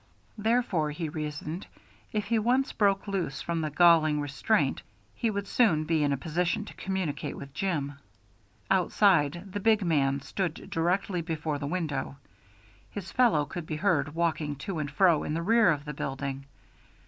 [0.39, 1.67] Therefore, he reasoned,
[2.11, 4.81] if he once broke loose from this galling restraint,
[5.13, 7.99] he would soon be in a position to communicate with Jim.
[8.71, 12.17] Outside, the big man stood directly before the window;
[12.89, 16.45] his fellow could be heard walking to and fro in the rear of the building.